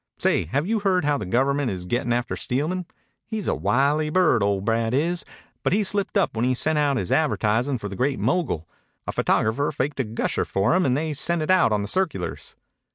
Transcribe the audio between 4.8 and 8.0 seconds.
is, but he slipped up when he sent out his advertisin' for the